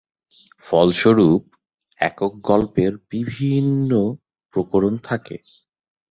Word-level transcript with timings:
ফলস্বরূপ, 0.63 1.43
একক 1.99 2.33
গল্পের 2.41 2.93
বিভিন্ন 3.11 3.91
প্রকরণ 4.53 4.93
থাকে। 5.03 5.37